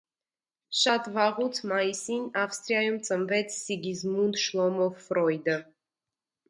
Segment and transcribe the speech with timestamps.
[0.83, 5.63] Շատ վաղուց՝ մայիսին, Ավստրիայում ծնվեց Սիգիզմունդ Շլոմո Ֆրոյդը: